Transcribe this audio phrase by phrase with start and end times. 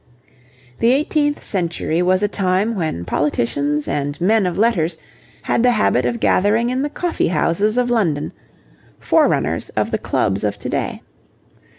[0.79, 4.97] The eighteenth century was a time when politicians and men of letters
[5.43, 8.33] had the habit of gathering in the coffee houses of London
[8.99, 11.03] forerunners of the clubs of to day.